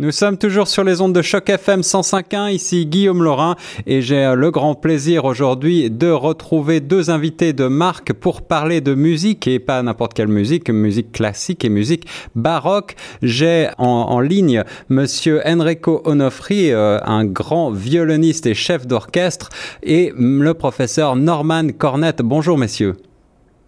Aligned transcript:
Nous 0.00 0.12
sommes 0.12 0.38
toujours 0.38 0.68
sur 0.68 0.84
les 0.84 1.00
ondes 1.00 1.12
de 1.12 1.22
choc 1.22 1.50
FM 1.50 1.80
105.1. 1.80 2.52
Ici 2.52 2.86
Guillaume 2.86 3.24
Laurin 3.24 3.56
et 3.84 4.00
j'ai 4.00 4.26
euh, 4.26 4.36
le 4.36 4.52
grand 4.52 4.76
plaisir 4.76 5.24
aujourd'hui 5.24 5.90
de 5.90 6.08
retrouver 6.08 6.78
deux 6.78 7.10
invités 7.10 7.52
de 7.52 7.66
marque 7.66 8.12
pour 8.12 8.42
parler 8.42 8.80
de 8.80 8.94
musique 8.94 9.48
et 9.48 9.58
pas 9.58 9.82
n'importe 9.82 10.14
quelle 10.14 10.28
musique, 10.28 10.70
musique 10.70 11.10
classique 11.10 11.64
et 11.64 11.68
musique 11.68 12.06
baroque. 12.36 12.94
J'ai 13.22 13.70
en, 13.78 14.20
ligne 14.20 14.62
monsieur 14.88 15.42
Enrico 15.44 16.00
Onofri, 16.04 16.70
euh, 16.70 17.00
un 17.04 17.24
grand 17.24 17.72
violoniste 17.72 18.46
et 18.46 18.54
chef 18.54 18.86
d'orchestre 18.86 19.48
et 19.82 20.12
le 20.16 20.54
professeur 20.54 21.16
Norman 21.16 21.70
Cornette. 21.76 22.22
Bonjour 22.22 22.56
messieurs. 22.56 22.94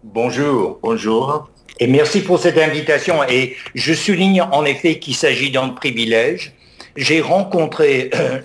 Bonjour, 0.01 0.79
bonjour. 0.81 1.50
Et 1.79 1.87
merci 1.87 2.21
pour 2.21 2.39
cette 2.39 2.57
invitation. 2.57 3.23
Et 3.27 3.55
je 3.75 3.93
souligne 3.93 4.41
en 4.41 4.65
effet 4.65 4.99
qu'il 4.99 5.15
s'agit 5.15 5.51
d'un 5.51 5.69
privilège. 5.69 6.53
J'ai 6.95 7.21
rencontré 7.21 8.09
euh, 8.15 8.39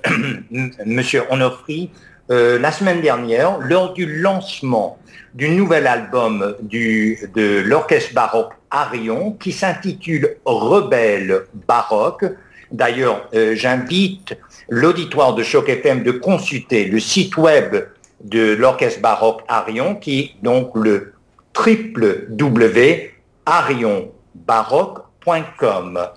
Monsieur 0.87 1.25
Onofri 1.31 1.91
euh, 2.31 2.59
la 2.59 2.73
semaine 2.73 3.01
dernière 3.01 3.59
lors 3.59 3.93
du 3.93 4.07
lancement 4.21 4.99
du 5.35 5.51
nouvel 5.51 5.87
album 5.87 6.57
de 6.63 7.61
l'orchestre 7.61 8.15
baroque 8.15 8.53
Arion 8.71 9.33
qui 9.33 9.53
s'intitule 9.53 10.37
Rebelle 10.45 11.43
baroque. 11.67 12.25
D'ailleurs, 12.73 13.29
euh, 13.35 13.55
j'invite 13.55 14.37
l'auditoire 14.69 15.35
de 15.35 15.43
Choc 15.43 15.69
FM 15.69 16.03
de 16.03 16.11
consulter 16.11 16.87
le 16.87 16.99
site 16.99 17.37
web 17.37 17.77
de 18.25 18.55
l'orchestre 18.55 19.01
baroque 19.01 19.43
Arion 19.47 19.95
qui 19.95 20.21
est 20.21 20.31
donc 20.43 20.71
le 20.75 21.13
triple 21.53 22.27
W 22.31 23.13
arionbaroque.com. 23.47 26.09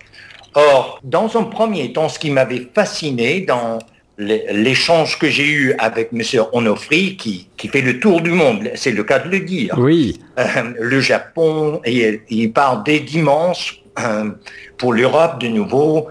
Or, 0.56 1.00
dans 1.04 1.38
un 1.38 1.44
premier 1.44 1.94
temps, 1.94 2.10
ce 2.10 2.18
qui 2.20 2.32
m'avait 2.32 2.68
fasciné 2.74 3.42
dans 3.42 3.80
l'échange 4.18 5.18
que 5.18 5.30
j'ai 5.30 5.48
eu 5.48 5.74
avec 5.78 6.10
M. 6.12 6.22
Onofri, 6.52 7.16
qui, 7.16 7.48
qui, 7.56 7.70
fait 7.70 7.82
le 7.82 8.00
tour 8.00 8.22
du 8.22 8.32
monde, 8.32 8.70
c'est 8.76 8.92
le 8.92 9.04
cas 9.04 9.20
de 9.20 9.30
le 9.30 9.40
dire. 9.40 9.76
Oui. 9.78 10.20
Euh, 10.38 10.74
le 10.78 11.00
Japon, 11.00 11.80
et 11.86 12.22
il 12.30 12.52
parle 12.52 12.84
des 12.84 13.00
dimanches 13.00 13.82
euh, 14.00 14.32
pour 14.78 14.94
l'Europe 14.94 15.40
de 15.40 15.48
nouveau. 15.48 16.10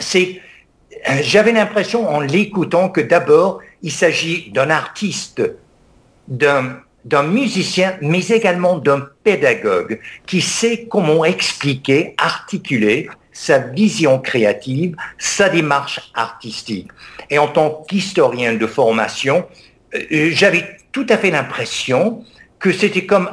C'est, 0.00 0.40
euh, 1.08 1.18
j'avais 1.22 1.52
l'impression 1.52 2.08
en 2.08 2.20
l'écoutant 2.20 2.88
que 2.88 3.00
d'abord, 3.00 3.60
il 3.82 3.92
s'agit 3.92 4.50
d'un 4.50 4.70
artiste, 4.70 5.42
d'un 6.26 6.78
d'un 7.04 7.22
musicien, 7.22 7.96
mais 8.00 8.26
également 8.28 8.78
d'un 8.78 9.06
pédagogue 9.22 10.00
qui 10.26 10.40
sait 10.40 10.86
comment 10.90 11.24
expliquer, 11.24 12.14
articuler 12.18 13.08
sa 13.32 13.58
vision 13.58 14.20
créative, 14.20 14.96
sa 15.18 15.48
démarche 15.48 16.00
artistique. 16.14 16.88
Et 17.30 17.38
en 17.38 17.48
tant 17.48 17.84
qu'historien 17.88 18.54
de 18.54 18.66
formation, 18.66 19.46
euh, 19.94 20.30
j'avais 20.32 20.64
tout 20.92 21.06
à 21.08 21.18
fait 21.18 21.30
l'impression 21.30 22.24
que 22.60 22.72
c'était 22.72 23.04
comme 23.04 23.28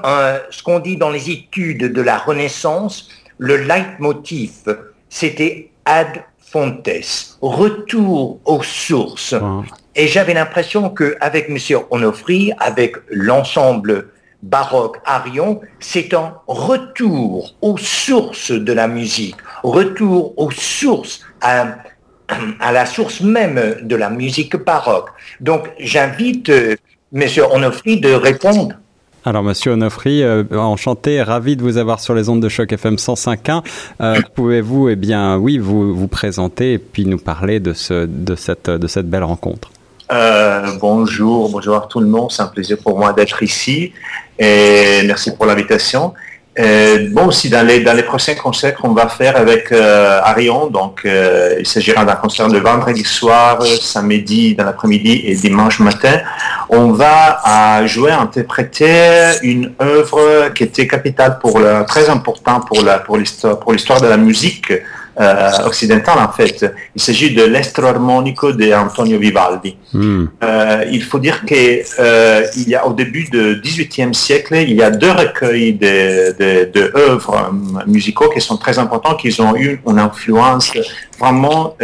ce 0.49 0.61
qu'on 0.61 0.79
dit 0.79 0.97
dans 0.97 1.09
les 1.09 1.29
études 1.29 1.93
de 1.93 2.01
la 2.01 2.17
Renaissance, 2.17 3.07
le 3.37 3.55
leitmotiv, 3.55 4.77
c'était 5.09 5.71
ad 5.85 6.25
fontes, 6.37 7.37
retour 7.41 8.39
aux 8.43 8.63
sources. 8.63 9.35
Et 9.95 10.07
j'avais 10.07 10.33
l'impression 10.33 10.89
qu'avec 10.89 11.49
M. 11.49 11.57
Onofri, 11.89 12.53
avec 12.59 12.95
l'ensemble 13.09 14.07
baroque 14.41 14.97
Arion, 15.05 15.61
c'est 15.79 16.13
un 16.13 16.33
retour 16.47 17.55
aux 17.61 17.77
sources 17.77 18.51
de 18.51 18.73
la 18.73 18.87
musique, 18.87 19.35
retour 19.63 20.33
aux 20.37 20.51
sources, 20.51 21.21
à, 21.41 21.77
la 22.71 22.85
source 22.85 23.21
même 23.21 23.75
de 23.81 23.95
la 23.95 24.09
musique 24.09 24.55
baroque. 24.55 25.09
Donc 25.41 25.69
j'invite 25.79 26.49
euh, 26.49 26.75
M. 27.13 27.27
Onofri 27.51 27.99
de 27.99 28.13
répondre 28.13 28.75
alors, 29.23 29.43
Monsieur 29.43 29.73
Onofri, 29.73 30.23
euh, 30.23 30.43
enchanté, 30.51 31.21
ravi 31.21 31.55
de 31.55 31.61
vous 31.61 31.77
avoir 31.77 31.99
sur 31.99 32.15
les 32.15 32.27
ondes 32.27 32.41
de 32.41 32.49
choc 32.49 32.73
FM 32.73 32.95
105.1. 32.95 33.63
Euh, 34.01 34.19
Pouvez-vous, 34.33 34.89
eh 34.89 34.95
bien, 34.95 35.37
oui, 35.37 35.59
vous 35.59 35.95
vous 35.95 36.07
présenter 36.07 36.73
et 36.73 36.77
puis 36.79 37.05
nous 37.05 37.19
parler 37.19 37.59
de 37.59 37.73
ce, 37.73 38.07
de 38.07 38.33
cette, 38.33 38.71
de 38.71 38.87
cette 38.87 39.07
belle 39.07 39.23
rencontre? 39.23 39.69
Euh, 40.11 40.73
bonjour, 40.79 41.49
bonjour 41.49 41.77
à 41.77 41.87
tout 41.89 41.99
le 41.99 42.07
monde. 42.07 42.31
C'est 42.31 42.41
un 42.41 42.47
plaisir 42.47 42.77
pour 42.83 42.97
moi 42.97 43.13
d'être 43.13 43.41
ici 43.43 43.93
et 44.37 45.01
merci 45.05 45.33
pour 45.35 45.45
l'invitation. 45.45 46.13
Euh, 46.59 47.07
bon, 47.11 47.27
aussi 47.27 47.49
dans 47.49 47.65
les, 47.65 48.03
prochains 48.03 48.35
concerts 48.35 48.75
qu'on 48.75 48.93
va 48.93 49.07
faire 49.07 49.37
avec 49.37 49.71
euh, 49.71 50.19
Arion, 50.21 50.67
donc 50.67 51.03
il 51.05 51.65
s'agira 51.65 52.03
d'un 52.03 52.15
concert 52.15 52.49
le 52.49 52.59
vendredi 52.59 53.05
soir, 53.05 53.63
samedi 53.63 54.53
dans 54.53 54.65
l'après-midi 54.65 55.21
et 55.27 55.35
dimanche 55.35 55.79
matin, 55.79 56.19
on 56.67 56.91
va 56.91 57.85
jouer, 57.85 58.11
interpréter 58.11 59.31
une 59.43 59.71
œuvre 59.81 60.49
qui 60.49 60.63
était 60.63 60.87
capitale 60.87 61.39
pour 61.39 61.61
très 61.87 62.07
la, 62.83 62.99
pour 62.99 63.17
l'histoire, 63.17 63.57
pour 63.57 63.71
l'histoire 63.71 64.01
de 64.01 64.07
la 64.07 64.17
musique 64.17 64.73
euh, 65.21 65.51
occidentale 65.65 66.19
en 66.19 66.31
fait. 66.31 66.65
Il 66.95 67.01
s'agit 67.01 67.33
de 67.33 67.43
l'estro 67.43 67.85
armonico 67.85 68.51
de 68.53 68.73
Antonio 68.73 69.19
Vivaldi. 69.19 69.77
Hmm. 69.93 70.25
Euh, 70.43 70.85
il 70.91 71.03
faut 71.03 71.19
dire 71.19 71.45
qu'il 71.45 71.83
euh, 71.99 72.45
y 72.67 72.73
a 72.73 72.87
au 72.87 72.93
début 72.93 73.25
du 73.25 73.61
XVIIIe 73.61 74.15
siècle, 74.15 74.55
il 74.55 74.73
y 74.73 74.81
a 74.81 74.89
deux 74.89 75.11
recueils 75.11 75.73
de, 75.73 76.35
de, 76.39 76.71
de 76.71 76.91
œuvres 76.95 77.53
musicaux 77.85 78.29
qui 78.33 78.41
sont 78.41 78.57
très 78.57 78.79
importants, 78.79 79.15
qui 79.15 79.29
ont 79.39 79.55
eu 79.55 79.79
une 79.87 79.99
influence 79.99 80.71
vraiment 81.19 81.75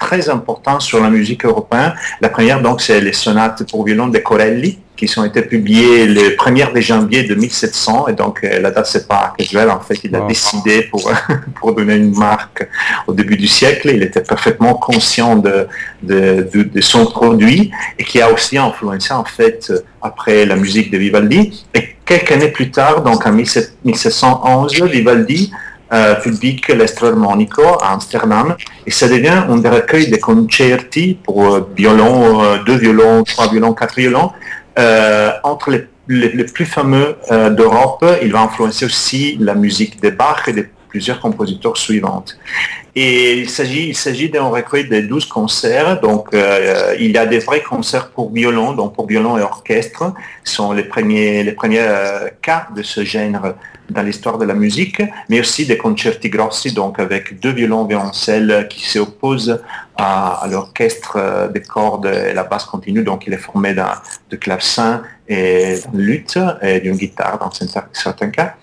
très 0.00 0.30
importante 0.30 0.80
sur 0.80 1.02
la 1.02 1.10
musique 1.10 1.44
européenne. 1.44 1.92
La 2.20 2.30
première, 2.30 2.62
donc, 2.62 2.80
c'est 2.80 3.00
les 3.00 3.12
sonates 3.12 3.68
pour 3.70 3.84
violon 3.84 4.08
de 4.08 4.18
Corelli, 4.18 4.78
qui 5.06 5.18
ont 5.18 5.24
été 5.24 5.42
publiés 5.42 6.06
le 6.06 6.36
1er 6.36 6.72
de 6.74 6.80
janvier 6.80 7.22
de 7.22 7.34
1700 7.34 8.08
et 8.08 8.12
donc 8.14 8.42
euh, 8.42 8.60
la 8.60 8.70
date 8.70 8.86
c'est 8.86 9.06
pas 9.06 9.34
casuelle 9.38 9.70
en 9.70 9.80
fait 9.80 9.98
il 10.04 10.14
a 10.16 10.20
décidé 10.22 10.82
pour 10.90 11.10
pour 11.60 11.74
donner 11.74 11.96
une 11.96 12.16
marque 12.16 12.68
au 13.06 13.12
début 13.12 13.36
du 13.36 13.46
siècle. 13.46 13.90
Il 13.94 14.02
était 14.02 14.22
parfaitement 14.22 14.74
conscient 14.74 15.36
de 15.36 15.68
de, 16.02 16.48
de, 16.52 16.80
son 16.80 17.06
produit 17.06 17.70
et 17.98 18.04
qui 18.04 18.20
a 18.20 18.32
aussi 18.32 18.58
influencé 18.58 19.12
en 19.14 19.24
fait 19.24 19.72
après 20.02 20.44
la 20.44 20.56
musique 20.56 20.90
de 20.90 20.98
Vivaldi. 20.98 21.64
Et 21.74 21.96
quelques 22.04 22.32
années 22.32 22.52
plus 22.58 22.70
tard 22.70 23.02
donc 23.02 23.26
en 23.26 23.32
1711 23.32 24.82
Vivaldi 24.82 25.52
euh, 25.92 26.14
publie 26.16 26.60
l'Estrarmonico 26.68 27.62
à 27.80 27.92
Amsterdam. 27.92 28.56
Et 28.86 28.90
ça 28.90 29.08
devient 29.08 29.42
un 29.48 29.56
des 29.56 29.68
recueils 29.68 30.10
de 30.10 30.16
concerti 30.16 31.18
pour 31.24 31.54
euh, 31.54 31.70
violon, 31.76 32.42
euh, 32.42 32.58
deux 32.66 32.76
violons, 32.76 33.24
trois 33.24 33.48
violons, 33.48 33.72
quatre 33.72 33.96
violons. 33.96 34.30
euh, 34.30 34.47
entre 35.42 35.70
les, 36.08 36.44
plus 36.44 36.66
fameux 36.66 37.16
euh, 37.30 37.50
d'Europe, 37.50 38.04
il 38.22 38.32
va 38.32 38.42
influencer 38.42 38.86
aussi 38.86 39.36
la 39.40 39.54
musique 39.54 40.02
de 40.02 40.10
Bach 40.10 40.44
et 40.46 40.52
de 40.52 40.66
plusieurs 40.88 41.20
compositeurs 41.20 41.76
suivants. 41.76 42.24
Et 42.94 43.38
il 43.38 43.50
s'agit, 43.50 43.88
il 43.88 43.96
s'agit 43.96 44.28
d'un 44.28 44.48
recueil 44.48 44.88
de 44.88 45.00
12 45.00 45.26
concerts. 45.26 46.00
Donc, 46.00 46.34
euh, 46.34 46.96
il 46.98 47.12
y 47.12 47.18
a 47.18 47.26
des 47.26 47.38
vrais 47.38 47.62
concerts 47.62 48.10
pour 48.10 48.32
violon, 48.32 48.72
donc 48.72 48.94
pour 48.94 49.06
violon 49.06 49.38
et 49.38 49.42
orchestre, 49.42 50.12
sont 50.42 50.72
les 50.72 50.84
premiers, 50.84 51.44
les 51.44 51.52
premiers 51.52 51.86
cas 52.42 52.68
de 52.74 52.82
ce 52.82 53.04
genre 53.04 53.54
dans 53.90 54.02
l'histoire 54.02 54.38
de 54.38 54.44
la 54.44 54.54
musique, 54.54 55.02
mais 55.28 55.40
aussi 55.40 55.66
des 55.66 55.78
concerti 55.78 56.28
grossi, 56.28 56.72
donc 56.72 56.98
avec 56.98 57.40
deux 57.40 57.52
violons 57.52 57.84
violoncelles 57.84 58.66
qui 58.68 58.86
s'opposent 58.86 59.60
à, 59.96 60.46
l'orchestre 60.50 61.16
euh, 61.16 61.48
des 61.48 61.62
cordes 61.62 62.06
et 62.06 62.32
la 62.32 62.44
basse 62.44 62.64
continue, 62.64 63.02
donc 63.02 63.26
il 63.26 63.32
est 63.32 63.38
formé 63.38 63.74
de 63.74 64.36
clavecin 64.36 65.02
et 65.28 65.78
d'une 65.90 66.00
lutte 66.00 66.38
et 66.62 66.80
d'une 66.80 66.96
guitare 66.96 67.38
dans 67.38 67.50
certains 67.50 68.30
cas. 68.30 68.54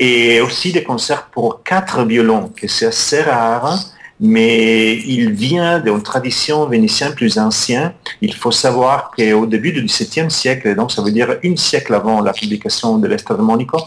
Et 0.00 0.40
aussi 0.40 0.72
des 0.72 0.82
concerts 0.82 1.26
pour 1.26 1.62
quatre 1.62 2.04
violons, 2.04 2.50
que 2.56 2.66
c'est 2.66 2.86
assez 2.86 3.22
rare 3.22 3.78
mais 4.20 4.98
il 4.98 5.32
vient 5.32 5.80
d'une 5.80 6.02
tradition 6.02 6.66
vénitienne 6.66 7.14
plus 7.14 7.38
ancienne. 7.38 7.92
Il 8.20 8.34
faut 8.34 8.50
savoir 8.50 9.10
qu'au 9.16 9.46
début 9.46 9.72
du 9.72 9.82
XVIIe 9.82 10.30
siècle, 10.30 10.74
donc 10.76 10.92
ça 10.92 11.00
veut 11.02 11.10
dire 11.10 11.36
une 11.42 11.56
siècle 11.56 11.94
avant 11.94 12.20
la 12.20 12.34
publication 12.34 12.98
de 12.98 13.08
l'Estradmonico, 13.08 13.78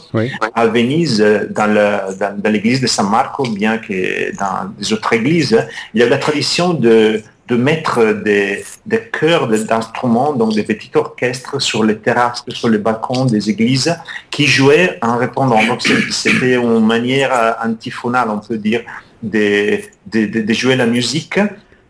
à 0.55 0.65
Venise, 0.65 1.23
dans 1.51 2.51
l'église 2.51 2.81
de 2.81 2.87
San 2.87 3.09
Marco, 3.09 3.43
bien 3.43 3.77
que 3.77 4.35
dans 4.35 4.71
les 4.79 4.91
autres 4.91 5.13
églises, 5.13 5.55
il 5.93 6.01
y 6.01 6.03
a 6.03 6.09
la 6.09 6.17
tradition 6.17 6.73
de, 6.73 7.21
de 7.47 7.55
mettre 7.57 8.13
des, 8.13 8.63
des 8.85 9.01
chœurs 9.01 9.47
d'instruments, 9.47 10.33
donc 10.33 10.53
des 10.53 10.63
petits 10.63 10.91
orchestres 10.95 11.61
sur 11.61 11.83
les 11.83 11.97
terrasses, 11.97 12.43
sur 12.47 12.69
les 12.69 12.77
balcons 12.77 13.25
des 13.25 13.49
églises, 13.49 13.95
qui 14.31 14.45
jouaient 14.45 14.97
en 15.01 15.17
répondant. 15.17 15.63
Donc 15.65 15.81
c'était 15.81 16.55
une 16.55 16.85
manière 16.85 17.57
antiphonale, 17.63 18.29
on 18.29 18.39
peut 18.39 18.57
dire, 18.57 18.81
de, 19.21 20.53
jouer 20.53 20.75
la 20.75 20.85
musique. 20.85 21.39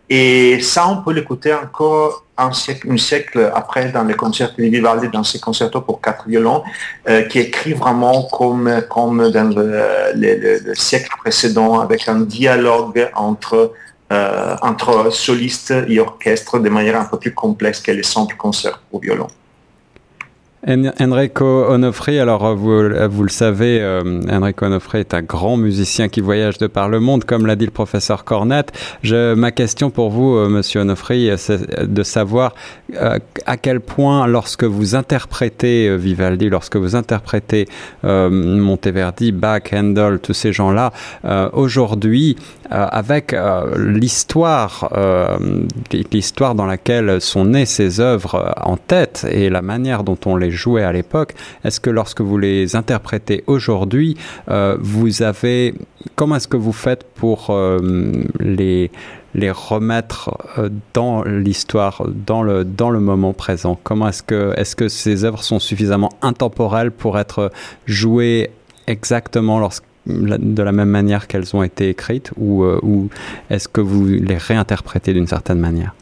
Et 0.09 0.59
ça, 0.61 0.87
on 0.87 0.97
peut 1.03 1.13
l'écouter 1.13 1.53
encore 1.53 2.25
un 2.37 2.51
siècle, 2.51 2.97
siècle 2.99 3.51
après 3.53 3.91
dans 3.91 4.03
les 4.03 4.15
concerts 4.15 4.53
de 4.57 5.07
dans 5.07 5.23
ses 5.23 5.39
concertos 5.39 5.81
pour 5.81 6.01
quatre 6.01 6.27
violons, 6.27 6.63
euh, 7.07 7.23
qui 7.23 7.39
écrit 7.39 7.73
vraiment 7.73 8.23
comme, 8.23 8.81
comme 8.89 9.29
dans 9.29 9.55
le, 9.55 10.73
siècle 10.73 11.09
précédent, 11.19 11.79
avec 11.79 12.07
un 12.07 12.21
dialogue 12.21 13.09
entre 13.15 13.73
entre 14.09 15.11
solistes 15.11 15.73
et 15.87 15.99
orchestre 15.99 16.59
de 16.59 16.69
manière 16.69 16.99
un 16.99 17.05
peu 17.05 17.17
plus 17.17 17.33
complexe 17.33 17.79
que 17.81 17.91
les 17.91 18.03
simples 18.03 18.35
concerts 18.35 18.79
pour 18.89 19.01
violon. 19.01 19.27
Enrico 20.65 21.65
Onofri, 21.69 22.19
alors 22.19 22.45
euh, 22.45 22.53
vous, 22.53 22.71
euh, 22.71 23.07
vous 23.09 23.23
le 23.23 23.29
savez, 23.29 23.81
euh, 23.81 24.21
Enrico 24.31 24.65
Onofri 24.65 24.99
est 24.99 25.13
un 25.13 25.21
grand 25.21 25.57
musicien 25.57 26.07
qui 26.07 26.21
voyage 26.21 26.57
de 26.57 26.67
par 26.67 26.87
le 26.87 27.01
monde, 27.01 27.25
comme 27.25 27.45
l'a 27.45 27.57
dit 27.57 27.65
le 27.65 27.71
professeur 27.71 28.23
Cornette. 28.23 28.71
Je, 29.01 29.33
ma 29.33 29.51
question 29.51 29.89
pour 29.89 30.09
vous, 30.09 30.37
euh, 30.37 30.47
Monsieur 30.47 30.79
Onofri, 30.79 31.31
c'est 31.35 31.91
de 31.91 32.03
savoir 32.03 32.55
à 32.95 33.57
quel 33.57 33.81
point, 33.81 34.25
lorsque 34.27 34.63
vous 34.63 34.95
interprétez 34.95 35.97
Vivaldi, 35.97 36.49
lorsque 36.49 36.75
vous 36.75 36.95
interprétez 36.95 37.67
Monteverdi, 38.03 39.31
Bach, 39.31 39.63
Handel, 39.73 40.19
tous 40.19 40.33
ces 40.33 40.53
gens-là, 40.53 40.91
aujourd'hui, 41.53 42.35
avec 42.69 43.35
l'histoire, 43.77 44.89
l'histoire 45.91 46.55
dans 46.55 46.67
laquelle 46.67 47.19
sont 47.19 47.45
nées 47.45 47.65
ces 47.65 47.99
œuvres 47.99 48.53
en 48.61 48.77
tête 48.77 49.25
et 49.29 49.49
la 49.49 49.63
manière 49.63 50.03
dont 50.03 50.17
on 50.25 50.35
les 50.35 50.51
jouaient 50.55 50.83
à 50.83 50.91
l'époque, 50.91 51.33
est-ce 51.63 51.79
que 51.79 51.89
lorsque 51.89 52.21
vous 52.21 52.37
les 52.37 52.75
interprétez 52.75 53.43
aujourd'hui, 53.47 54.17
euh, 54.49 54.77
vous 54.79 55.21
avez, 55.21 55.73
comment 56.15 56.35
est-ce 56.35 56.47
que 56.47 56.57
vous 56.57 56.73
faites 56.73 57.03
pour 57.15 57.49
euh, 57.49 58.23
les 58.39 58.91
les 59.35 59.49
remettre 59.49 60.37
euh, 60.59 60.69
dans 60.93 61.23
l'histoire, 61.23 62.03
dans 62.07 62.43
le, 62.43 62.63
dans 62.63 62.91
le 62.91 62.99
moment 62.99 63.33
présent? 63.33 63.79
Comment 63.83 64.09
est-ce 64.09 64.21
que, 64.21 64.53
est-ce 64.57 64.75
que 64.75 64.89
ces 64.89 65.25
œuvres 65.25 65.43
sont 65.43 65.57
suffisamment 65.57 66.11
intemporelles 66.21 66.91
pour 66.91 67.17
être 67.17 67.51
jouées 67.87 68.51
exactement 68.85 69.67
de 70.05 70.61
la 70.61 70.71
même 70.71 70.89
manière 70.89 71.25
qu'elles 71.25 71.55
ont 71.55 71.63
été 71.63 71.89
écrites 71.89 72.31
ou, 72.37 72.63
ou 72.63 73.09
est-ce 73.49 73.67
que 73.67 73.81
vous 73.81 74.05
les 74.05 74.37
réinterprétez 74.37 75.13
d'une 75.13 75.25
certaine 75.25 75.59
manière? 75.59 75.95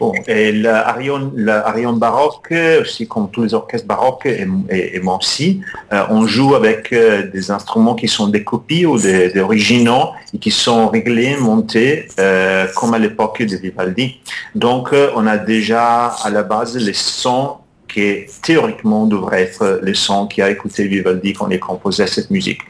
Bon, 0.00 0.12
et 0.26 0.50
l'Arion 0.50 1.92
baroque, 1.92 2.52
aussi 2.80 3.06
comme 3.06 3.30
tous 3.30 3.44
les 3.44 3.54
orchestres 3.54 3.86
baroques 3.86 4.26
et, 4.26 4.46
et, 4.70 5.00
moi 5.00 5.18
aussi, 5.18 5.60
euh, 5.92 6.02
on 6.10 6.26
joue 6.26 6.56
avec 6.56 6.92
euh, 6.92 7.30
des 7.30 7.52
instruments 7.52 7.94
qui 7.94 8.08
sont 8.08 8.26
des 8.26 8.42
copies 8.42 8.86
ou 8.86 8.98
des, 8.98 9.38
originaux 9.38 10.10
et 10.32 10.38
qui 10.38 10.50
sont 10.50 10.88
réglés, 10.88 11.36
montés 11.36 12.08
euh, 12.18 12.66
comme 12.74 12.94
à 12.94 12.98
l'époque 12.98 13.42
de 13.42 13.56
Vivaldi. 13.56 14.20
Donc 14.54 14.90
on 15.14 15.26
a 15.26 15.38
déjà 15.38 16.06
à 16.06 16.30
la 16.30 16.42
base 16.42 16.76
les 16.76 16.92
sons 16.92 17.58
qui 17.88 18.26
théoriquement 18.42 19.06
devrait 19.06 19.42
être 19.42 19.80
le 19.82 19.94
son 19.94 20.26
qui 20.26 20.42
a 20.42 20.50
écouté 20.50 20.86
Vivaldi 20.88 21.32
quand 21.32 21.48
il 21.48 21.60
composait 21.60 22.06
cette 22.06 22.30
musique. 22.30 22.60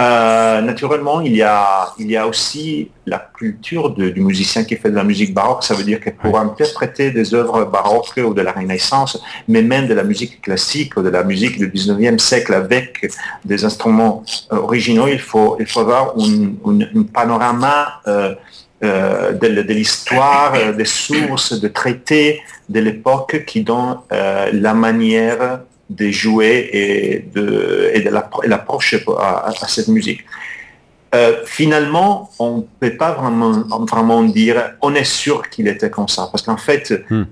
Euh, 0.00 0.60
naturellement, 0.60 1.20
il 1.20 1.34
y, 1.34 1.42
a, 1.42 1.92
il 1.98 2.10
y 2.10 2.16
a 2.16 2.26
aussi 2.26 2.90
la 3.06 3.18
culture 3.18 3.90
du 3.90 4.20
musicien 4.20 4.64
qui 4.64 4.76
fait 4.76 4.90
de 4.90 4.96
la 4.96 5.04
musique 5.04 5.34
baroque. 5.34 5.64
Ça 5.64 5.74
veut 5.74 5.82
dire 5.82 6.00
que 6.00 6.10
pour 6.10 6.38
interpréter 6.38 7.10
des 7.10 7.34
œuvres 7.34 7.64
baroques 7.64 8.12
ou 8.18 8.32
de 8.32 8.42
la 8.42 8.52
Renaissance, 8.52 9.20
mais 9.48 9.62
même 9.62 9.88
de 9.88 9.94
la 9.94 10.04
musique 10.04 10.40
classique 10.40 10.96
ou 10.96 11.02
de 11.02 11.08
la 11.08 11.24
musique 11.24 11.58
du 11.58 11.68
19e 11.68 12.18
siècle 12.18 12.54
avec 12.54 13.10
des 13.44 13.64
instruments 13.64 14.24
originaux, 14.50 15.08
il 15.08 15.18
faut, 15.20 15.56
il 15.58 15.66
faut 15.66 15.80
avoir 15.80 16.14
un, 16.18 17.02
panorama 17.12 18.00
euh, 18.06 18.34
euh, 18.82 19.32
de, 19.32 19.74
l'histoire, 19.74 20.54
euh, 20.54 20.72
des 20.72 20.86
sources, 20.86 21.52
de 21.52 21.68
traités 21.68 22.40
de 22.66 22.80
l'époque 22.80 23.44
qui 23.46 23.62
donnent 23.62 23.98
euh, 24.10 24.48
la 24.54 24.72
manière 24.72 25.60
de 25.90 26.10
jouer 26.10 26.70
et 26.72 27.18
de, 27.34 27.90
et 27.92 28.00
de 28.00 28.10
l'approche 28.48 28.94
à, 29.18 29.52
cette 29.68 29.88
musique. 29.88 30.24
finalement, 31.44 32.30
on 32.38 32.58
ne 32.58 32.62
peut 32.80 32.96
pas 32.96 33.12
vraiment, 33.12 33.52
vraiment 33.84 34.22
dire, 34.22 34.76
on 34.80 34.94
est 34.94 35.04
sûr 35.04 35.50
qu'il 35.50 35.68
était 35.68 35.90
comme 35.90 36.08
ça, 36.08 36.28
parce 36.30 36.42
qu'en 36.42 36.56
fait, 36.56 36.90
hmm. 37.10 37.24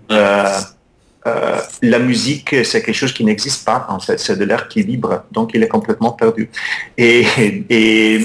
La 1.83 1.99
musique, 1.99 2.57
c'est 2.65 2.83
quelque 2.83 2.95
chose 2.95 3.13
qui 3.13 3.25
n'existe 3.25 3.65
pas, 3.65 3.87
en 3.89 4.01
fait. 4.01 4.19
C'est 4.19 4.37
de 4.37 4.45
l'air 4.45 4.67
qui 4.69 4.83
vibre, 4.83 5.23
donc 5.31 5.51
il 5.55 5.63
est 5.63 5.69
complètement 5.69 6.13
perdu. 6.13 6.51
Et, 6.97 7.25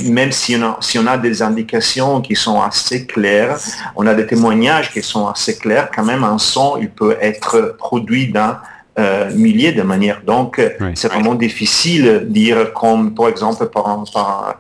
même 0.10 0.32
si 0.32 0.56
on, 0.56 0.64
a, 0.64 0.78
si 0.82 0.98
on 0.98 1.06
a 1.06 1.18
des 1.18 1.42
indications 1.42 2.22
qui 2.22 2.36
sont 2.36 2.62
assez 2.62 3.06
claires, 3.06 3.58
on 3.96 4.08
a 4.08 4.14
des 4.14 4.26
témoignages 4.26 4.92
qui 4.92 5.02
sont 5.02 5.28
assez 5.28 5.58
clairs, 5.58 5.90
quand 5.94 6.04
même, 6.04 6.24
un 6.24 6.38
son, 6.38 6.78
il 6.82 6.90
peut 6.90 7.16
être 7.22 7.76
produit 7.78 8.32
dans 8.32 8.58
euh, 9.00 9.32
milliers 9.34 9.72
de 9.72 9.82
manières. 9.82 10.22
Donc, 10.26 10.62
c'est 10.96 11.08
vraiment 11.08 11.36
difficile 11.36 12.06
de 12.06 12.20
dire 12.20 12.74
comme, 12.74 13.14
par 13.14 13.28
exemple, 13.28 13.68
par, 13.68 14.04
par 14.14 14.46
un 14.46 14.54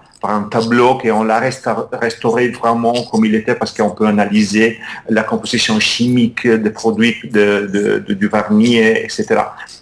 tableau 0.49 0.97
qu'on 0.97 1.23
l'a 1.23 1.39
restauré 1.39 2.49
vraiment 2.49 2.93
comme 3.11 3.25
il 3.25 3.35
était 3.35 3.55
parce 3.55 3.73
qu'on 3.73 3.91
peut 3.91 4.07
analyser 4.07 4.79
la 5.09 5.23
composition 5.23 5.79
chimique 5.79 6.47
des 6.47 6.69
produits 6.69 7.15
de, 7.23 8.03
du 8.07 8.27
vernis, 8.27 8.77
etc. 8.77 9.25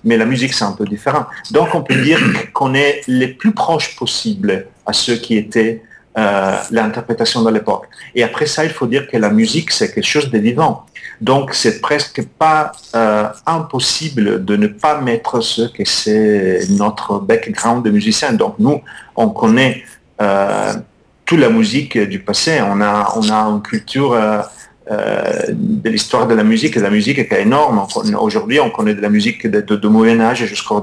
Mais 0.03 0.17
la 0.17 0.25
musique, 0.25 0.53
c'est 0.53 0.65
un 0.65 0.71
peu 0.73 0.85
différent. 0.85 1.25
Donc, 1.51 1.75
on 1.75 1.83
peut 1.83 1.95
dire 1.95 2.19
qu'on 2.53 2.73
est 2.73 3.01
les 3.07 3.27
plus 3.27 3.51
proches 3.51 3.95
possibles 3.95 4.65
à 4.85 4.93
ceux 4.93 5.15
qui 5.15 5.37
étaient 5.37 5.83
euh, 6.17 6.57
l'interprétation 6.71 7.41
de 7.41 7.51
l'époque. 7.51 7.87
Et 8.15 8.23
après 8.23 8.45
ça, 8.45 8.65
il 8.65 8.71
faut 8.71 8.87
dire 8.87 9.07
que 9.07 9.15
la 9.15 9.29
musique, 9.29 9.71
c'est 9.71 9.93
quelque 9.93 10.11
chose 10.15 10.29
de 10.29 10.39
vivant. 10.39 10.85
Donc, 11.21 11.53
c'est 11.53 11.79
presque 11.79 12.21
pas 12.37 12.73
euh, 12.95 13.29
impossible 13.45 14.43
de 14.43 14.55
ne 14.57 14.67
pas 14.67 14.99
mettre 14.99 15.39
ce 15.39 15.61
que 15.61 15.85
c'est 15.85 16.61
notre 16.71 17.19
background 17.19 17.85
de 17.85 17.91
musicien. 17.91 18.33
Donc, 18.33 18.55
nous, 18.59 18.81
on 19.15 19.29
connaît 19.29 19.83
toute 21.31 21.39
la 21.39 21.49
musique 21.49 21.97
du 21.97 22.19
passé. 22.19 22.59
On 22.61 22.81
a, 22.81 23.13
on 23.15 23.29
a 23.29 23.35
une 23.35 23.61
culture 23.61 24.13
euh, 24.13 24.41
euh, 24.91 25.45
de 25.49 25.89
l'histoire 25.89 26.27
de 26.27 26.33
la 26.33 26.43
musique, 26.43 26.75
et 26.75 26.81
la 26.81 26.89
musique 26.89 27.19
est 27.19 27.31
énorme. 27.39 27.85
Aujourd'hui, 28.19 28.59
on 28.59 28.69
connaît 28.69 28.95
de 28.95 29.01
la 29.01 29.09
musique 29.09 29.47
de, 29.47 29.61
de, 29.61 29.87
Moyen 29.87 30.19
Âge 30.19 30.43
jusqu'à 30.45 30.75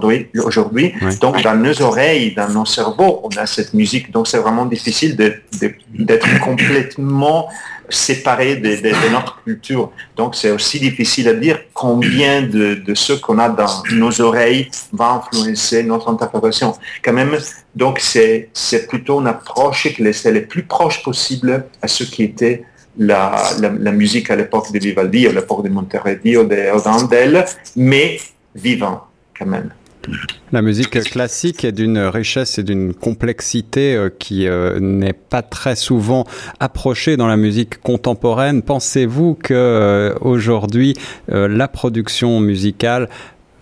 aujourd'hui. 0.43 0.95
Donc, 1.21 1.43
dans 1.43 1.55
nos 1.55 1.83
oreilles, 1.83 2.33
dans 2.35 2.49
nos 2.49 2.65
cerveaux, 2.65 3.21
on 3.25 3.37
a 3.37 3.45
cette 3.45 3.75
musique. 3.75 4.11
Donc, 4.11 4.27
c'est 4.27 4.39
vraiment 4.39 4.65
difficile 4.65 5.17
d'être 5.17 6.41
complètement 6.41 7.49
séparé 7.89 8.57
de, 8.57 9.11
notre 9.11 9.43
culture. 9.43 9.91
Donc 10.17 10.35
c'est 10.35 10.51
aussi 10.51 10.79
difficile 10.79 11.29
à 11.29 11.35
dire 11.35 11.61
combien 11.73 12.43
de, 12.43 12.83
ce 12.95 13.13
qu'on 13.15 13.39
a 13.39 13.49
dans 13.49 13.83
nos 13.93 14.21
oreilles 14.21 14.71
va 14.93 15.23
influencer 15.33 15.83
notre 15.83 16.09
interprétation. 16.11 16.75
Quand 17.05 17.13
même, 17.13 17.37
donc 17.75 18.01
c'est 18.01 18.51
plutôt 18.89 19.21
une 19.21 19.27
approche 19.27 19.89
qui 19.95 20.03
est 20.03 20.31
le 20.31 20.47
plus 20.47 20.65
proche 20.65 21.03
possible 21.03 21.65
à 21.83 21.89
ce 21.89 22.05
qui 22.05 22.25
était 22.25 22.65
la, 22.99 23.93
musique 23.93 24.31
à 24.31 24.37
l'époque 24.37 24.73
de 24.73 24.79
Vivaldi, 24.79 25.27
à 25.27 25.33
l'époque 25.33 25.65
de 25.65 25.69
Monteverdi 25.69 26.37
ou 26.37 26.45
de 26.45 27.45
mais 27.77 28.19
vivant 28.55 29.05
quand 29.39 29.47
même. 29.47 29.71
La 30.51 30.63
musique 30.63 30.99
classique 31.03 31.65
est 31.65 31.73
d'une 31.73 31.99
richesse 31.99 32.59
et 32.59 32.63
d'une 32.63 32.95
complexité 32.95 33.95
euh, 33.95 34.09
qui 34.09 34.47
euh, 34.47 34.81
n'est 34.81 35.13
pas 35.13 35.43
très 35.43 35.77
souvent 35.77 36.25
approchée 36.59 37.19
dans 37.19 37.27
la 37.27 37.37
musique 37.37 37.83
contemporaine. 37.83 38.63
Pensez-vous 38.63 39.35
que 39.35 39.53
euh, 39.53 40.15
aujourd'hui 40.21 40.95
la 41.29 41.69
production 41.69 42.41
musicale 42.41 43.09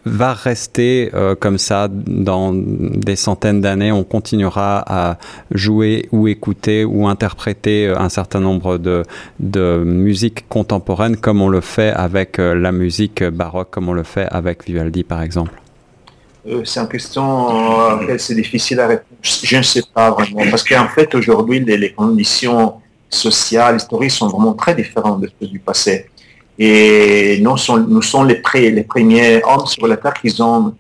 va 0.05 0.33
rester 0.35 1.11
comme 1.41 1.59
ça 1.59 1.89
dans 1.91 2.53
des 2.55 3.17
centaines 3.17 3.61
d'années? 3.61 3.91
On 3.91 4.05
continuera 4.05 4.85
à 4.87 5.19
jouer 5.51 6.09
ou 6.13 6.29
écouter 6.29 6.85
ou 6.85 7.09
interpréter 7.09 7.89
un 7.89 8.09
certain 8.09 8.39
nombre 8.39 8.79
de, 8.79 9.03
de 9.41 9.83
musiques 9.85 10.49
contemporaines 10.49 11.17
comme 11.17 11.43
on 11.43 11.49
le 11.49 11.61
fait 11.61 11.91
avec 11.91 12.39
la 12.39 12.71
musique 12.71 13.25
baroque, 13.25 13.71
comme 13.73 13.89
on 13.89 13.95
le 13.95 14.05
fait 14.05 14.29
avec 14.31 14.65
Vivaldi 14.67 15.03
par 15.03 15.23
exemple. 15.23 15.66
Euh, 16.49 16.63
c'est 16.65 16.81
une 16.81 16.89
question 16.89 17.49
à 17.89 17.99
laquelle 18.01 18.21
c'est 18.21 18.35
difficile 18.35 18.79
à 18.81 18.87
répondre. 18.87 19.19
Je 19.23 19.57
ne 19.57 19.63
sais 19.63 19.83
pas 19.93 20.11
vraiment. 20.11 20.49
Parce 20.51 20.63
qu'en 20.63 20.89
fait, 20.89 21.13
aujourd'hui, 21.15 21.61
les, 21.61 21.93
conditions 21.93 22.75
sociales, 23.09 23.77
historiques 23.77 24.13
sont 24.13 24.29
vraiment 24.29 24.53
très 24.55 24.75
différentes 24.75 25.21
de 25.23 25.31
celles 25.39 25.51
du 25.51 25.59
passé. 25.59 26.07
Et 26.59 27.39
nous 27.43 27.57
sommes, 27.57 28.29
les, 28.29 28.85
premiers 28.85 29.43
hommes 29.45 29.67
sur 29.67 29.87
la 29.87 29.97
Terre 29.97 30.15
qui 30.15 30.41
ont 30.41 30.75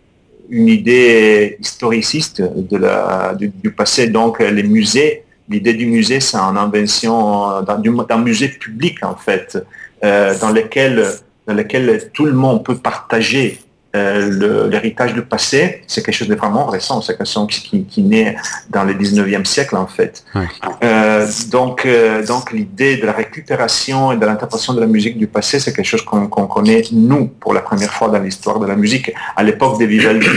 une 0.48 0.68
idée 0.68 1.56
historiciste 1.60 2.42
du, 3.36 3.70
passé. 3.72 4.06
Donc, 4.06 4.38
les 4.38 4.62
musées, 4.62 5.24
l'idée 5.48 5.74
du 5.74 5.86
musée, 5.86 6.20
c'est 6.20 6.36
une 6.36 6.56
invention 6.56 7.62
d'un 7.62 8.18
musée 8.18 8.48
public, 8.48 8.98
en 9.02 9.16
fait, 9.16 9.58
euh, 10.04 10.34
dans 10.40 10.50
lequel 10.50 12.10
tout 12.12 12.24
le 12.24 12.32
monde 12.32 12.64
peut 12.64 12.76
partager 12.76 13.58
euh, 13.96 14.68
l'héritage 14.68 15.14
du 15.14 15.22
passé, 15.22 15.82
c'est 15.86 16.04
quelque 16.04 16.14
chose 16.14 16.28
de 16.28 16.34
vraiment 16.34 16.66
récent, 16.66 17.00
c'est 17.00 17.16
quelque 17.16 17.28
chose 17.28 17.46
qui, 17.48 17.84
qui, 17.84 18.02
naît 18.02 18.36
dans 18.70 18.84
le 18.84 18.94
19e 18.94 19.44
siècle 19.44 19.76
en 19.76 19.86
fait. 19.86 20.24
Euh, 20.82 21.26
donc 21.48 21.86
euh, 21.86 22.24
donc 22.24 22.52
l'idée 22.52 22.96
de 22.96 23.06
la 23.06 23.12
récupération 23.12 24.12
et 24.12 24.16
de 24.16 24.26
l'interprétation 24.26 24.74
de 24.74 24.80
la 24.80 24.86
musique 24.86 25.16
du 25.18 25.26
passé, 25.26 25.60
c'est 25.60 25.72
quelque 25.72 25.86
chose 25.86 26.02
qu'on 26.02 26.28
connaît 26.28 26.82
nous 26.92 27.26
pour 27.26 27.54
la 27.54 27.62
première 27.62 27.92
fois 27.92 28.08
dans 28.08 28.18
l'histoire 28.18 28.58
de 28.60 28.66
la 28.66 28.76
musique. 28.76 29.12
À 29.34 29.42
l'époque 29.42 29.80
de 29.80 29.86
Vivaldi, 29.86 30.28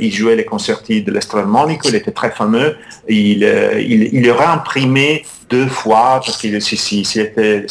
il 0.00 0.12
jouait 0.12 0.36
les 0.36 0.44
concertis 0.44 1.02
de 1.02 1.10
l'Estradmonico, 1.10 1.88
il 1.88 1.94
était 1.94 2.10
très 2.10 2.30
fameux. 2.30 2.76
Il, 3.08 3.42
il, 3.78 4.10
il 4.12 4.30
aurait 4.30 4.52
imprimé 4.58 5.24
deux 5.48 5.66
fois, 5.66 6.20
parce 6.24 6.36
qu'il 6.38 6.54
était 6.54 7.66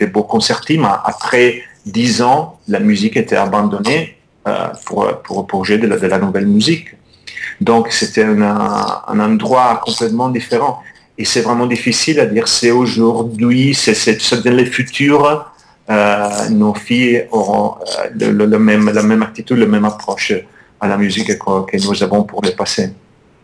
des, 0.00 0.06
beaux 0.06 0.22
concertis, 0.24 0.78
mais 0.78 0.88
après 1.04 1.62
dix 1.86 2.20
ans, 2.20 2.58
la 2.68 2.80
musique 2.80 3.16
était 3.16 3.36
abandonnée 3.36 4.16
pour, 4.84 5.22
pour, 5.22 5.46
pour 5.46 5.64
jouer 5.64 5.78
de 5.78 5.86
la, 5.86 6.18
nouvelle 6.18 6.46
musique. 6.46 6.88
Donc 7.60 7.88
c'était 7.90 8.24
un, 8.24 9.20
endroit 9.20 9.80
complètement 9.84 10.28
différent. 10.28 10.82
Et 11.18 11.24
c'est 11.24 11.40
vraiment 11.40 11.66
difficile 11.66 12.20
à 12.20 12.26
dire, 12.26 12.46
c'est 12.46 12.70
aujourd'hui, 12.70 13.74
c'est 13.74 13.94
dans 14.44 14.54
le 14.54 14.64
futur, 14.66 15.46
euh, 15.88 16.48
nos 16.50 16.74
filles 16.74 17.26
auront 17.30 17.76
euh, 18.20 18.46
la 18.46 18.58
même 18.58 19.22
attitude, 19.22 19.56
la 19.56 19.66
même 19.66 19.84
approche 19.84 20.32
à 20.80 20.88
la 20.88 20.96
musique 20.98 21.28
que, 21.38 21.64
que 21.64 21.86
nous 21.86 22.02
avons 22.02 22.24
pour 22.24 22.42
le 22.42 22.50
passé. 22.50 22.90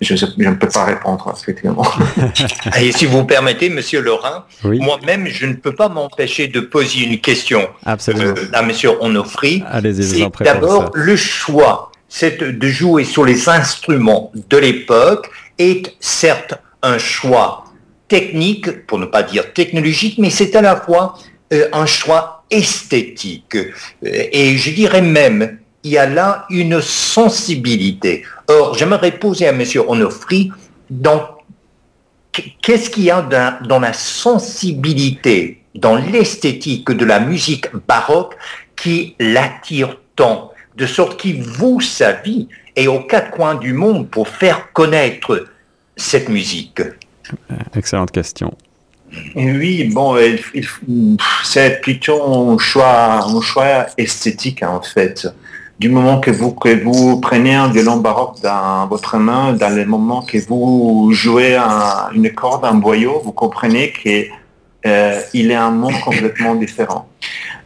Je, 0.02 0.14
ne 0.14 0.54
peux 0.54 0.68
pas 0.68 0.85
répondre, 0.85 1.35
effectivement. 1.40 1.87
Et 2.80 2.92
si 2.92 3.06
vous 3.06 3.25
permettez, 3.25 3.71
Monsieur 3.71 4.00
Laurent, 4.00 4.44
moi-même, 4.64 5.26
je 5.26 5.47
ne 5.47 5.54
peux 5.54 5.75
pas 5.75 5.88
m'empêcher 5.88 6.49
de 6.49 6.61
poser 6.61 7.04
une 7.04 7.21
question 7.21 7.68
Absolument. 7.87 8.35
Euh, 8.37 8.49
à 8.52 8.62
Monsieur 8.62 8.90
Onofri. 9.00 9.62
Allez-y, 9.66 10.28
D'abord, 10.40 10.90
le 10.94 11.16
choix 11.16 11.92
c'est 12.14 12.42
de 12.42 12.68
jouer 12.68 13.04
sur 13.04 13.25
les 13.25 13.49
instruments 13.49 14.32
de 14.35 14.59
l'époque 14.59 15.30
est 15.59 15.97
certes 15.99 16.52
un 16.82 16.99
choix 16.99 17.64
technique, 18.06 18.87
pour 18.87 18.99
ne 18.99 19.06
pas 19.06 19.23
dire 19.23 19.54
technologique, 19.54 20.18
mais 20.18 20.28
c'est 20.28 20.54
à 20.54 20.61
la 20.61 20.76
fois 20.76 21.14
euh, 21.54 21.68
un 21.73 21.87
choix 21.87 22.44
esthétique. 22.50 23.56
Euh, 23.56 23.73
et 24.02 24.59
je 24.59 24.71
dirais 24.73 25.00
même, 25.00 25.59
il 25.85 25.92
y 25.92 25.99
a 25.99 26.06
là 26.06 26.44
une 26.50 26.82
sensibilité. 26.82 28.25
Or, 28.52 28.75
j'aimerais 28.75 29.12
poser 29.12 29.49
à 29.49 29.50
M. 29.50 29.62
Onofri, 29.88 30.50
qu'est-ce 32.61 32.90
qu'il 32.90 33.04
y 33.04 33.11
a 33.11 33.23
dans, 33.23 33.66
dans 33.66 33.80
la 33.80 33.92
sensibilité, 33.92 35.62
dans 35.75 35.97
l'esthétique 35.97 36.90
de 36.90 37.04
la 37.04 37.21
musique 37.21 37.75
baroque 37.88 38.37
qui 38.76 39.14
l'attire 39.18 39.99
tant 40.16 40.52
de 40.76 40.87
sorte 40.87 41.18
qu'il 41.18 41.42
voue 41.42 41.80
sa 41.80 42.12
vie 42.12 42.49
et 42.76 42.88
aux 42.88 43.00
quatre 43.00 43.30
coins 43.30 43.54
du 43.54 43.73
monde 43.73 44.09
pour 44.09 44.28
faire 44.28 44.73
connaître 44.73 45.47
cette 45.97 46.28
musique 46.28 46.80
Excellente 47.75 48.11
question. 48.11 48.52
oui, 49.35 49.85
bon, 49.85 50.16
c'est 51.44 51.80
plutôt 51.80 52.50
un 52.50 52.59
choix, 52.59 53.25
un 53.25 53.40
choix 53.40 53.87
esthétique 53.97 54.62
en 54.62 54.82
fait. 54.82 55.28
Du 55.79 55.88
moment 55.88 56.21
que 56.21 56.31
vous, 56.31 56.52
que 56.52 56.83
vous 56.83 57.21
prenez 57.21 57.55
un 57.55 57.69
violon 57.69 57.97
baroque 57.97 58.41
dans 58.43 58.87
votre 58.87 59.19
main, 59.19 59.52
dans 59.52 59.75
le 59.75 59.85
moment 59.85 60.23
que 60.23 60.38
vous 60.47 61.11
jouez 61.12 61.57
une 62.14 62.31
corde, 62.33 62.64
un 62.64 62.75
boyau, 62.75 63.21
vous 63.25 63.33
comprenez 63.33 63.93
qu'il 63.93 64.29
euh, 64.87 65.21
est 65.35 65.55
un 65.55 65.71
monde 65.71 65.99
complètement 66.05 66.55
différent. 66.55 67.09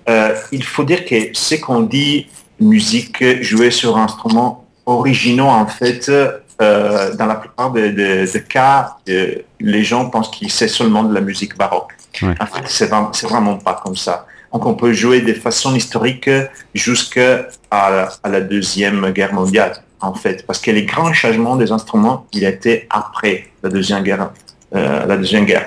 Euh, 0.09 0.35
il 0.53 0.63
faut 0.63 0.85
dire 0.85 1.05
que 1.05 1.17
ce 1.33 1.57
qu'on 1.57 1.81
dit 1.81 2.29
musique 2.61 3.43
jouée 3.43 3.71
sur 3.71 3.99
instruments 3.99 4.65
originaux, 4.87 5.49
en 5.49 5.67
fait, 5.67 6.09
euh, 6.09 7.15
dans 7.17 7.27
la 7.27 7.35
plupart 7.35 7.73
des, 7.73 8.27
cas, 8.49 8.97
les 9.07 9.85
gens 9.85 10.09
pensent 10.09 10.31
qu'il 10.31 10.51
c'est 10.51 10.69
seulement 10.69 11.03
de 11.03 11.13
la 11.13 11.21
musique 11.21 11.57
baroque. 11.57 11.93
En 12.23 12.47
fait, 12.47 12.63
c'est 12.67 12.87
vraiment, 12.87 13.11
vraiment 13.25 13.57
pas 13.59 13.79
comme 13.85 13.97
ça. 13.97 14.27
Donc, 14.53 14.67
on 14.67 14.75
peut 14.75 14.93
jouer 14.93 15.21
de 15.21 15.33
façon 15.35 15.75
historique 15.75 16.31
jusqu'à 16.75 17.49
la 17.71 18.41
Deuxième 18.41 19.11
Guerre 19.11 19.35
mondiale, 19.35 19.83
en 20.01 20.15
fait, 20.15 20.47
parce 20.47 20.61
que 20.61 20.71
les 20.71 20.85
grands 20.85 21.13
changements 21.13 21.57
des 21.57 21.73
instruments, 21.73 22.27
il 22.33 22.45
était 22.45 22.87
après 22.91 23.49
la 23.63 23.71
Deuxième 23.71 24.03
Guerre. 24.03 24.31
Euh, 24.75 25.07
la 25.07 25.17
Deuxième 25.17 25.45
Guerre. 25.45 25.67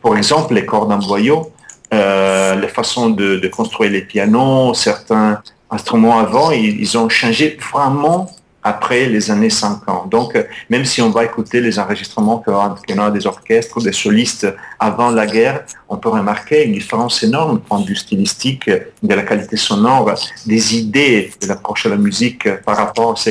Pour 0.00 0.16
exemple, 0.16 0.54
les 0.54 0.64
cordes 0.64 0.90
en 0.90 0.98
boyau, 0.98 1.52
les 1.92 2.68
façons 2.68 3.10
de, 3.10 3.46
construire 3.48 3.90
les 3.90 4.02
pianos, 4.02 4.74
certains 4.74 5.42
instruments 5.70 6.18
avant, 6.18 6.50
ils, 6.50 6.98
ont 6.98 7.08
changé 7.08 7.58
vraiment 7.72 8.30
après 8.62 9.06
les 9.06 9.30
années 9.30 9.50
50. 9.50 10.10
Donc, 10.10 10.34
euh, 10.34 10.42
même 10.68 10.84
si 10.84 11.00
on 11.00 11.10
va 11.10 11.24
écouter 11.24 11.60
les 11.60 11.78
enregistrements 11.78 12.38
qu'on 12.38 12.98
a 12.98 13.10
des 13.10 13.26
orchestres, 13.26 13.80
des 13.80 13.92
solistes 13.92 14.46
avant 14.78 15.10
la 15.10 15.26
guerre, 15.26 15.64
on 15.88 15.96
peut 15.96 16.08
remarquer 16.08 16.64
une 16.64 16.72
différence 16.72 17.22
énorme 17.22 17.58
du 17.58 17.62
point 17.62 17.82
vue 17.82 17.96
stylistique, 17.96 18.68
de 18.68 19.14
la 19.14 19.22
qualité 19.22 19.56
sonore, 19.56 20.12
des 20.46 20.76
idées 20.76 21.30
de 21.40 21.46
l'approche 21.46 21.86
à 21.86 21.90
la 21.90 21.96
musique 21.96 22.48
par 22.62 22.76
rapport 22.76 23.12
à 23.12 23.16
ce 23.16 23.30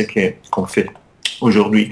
qu'on 0.49 0.65
fait 0.65 0.89
aujourd'hui. 1.41 1.91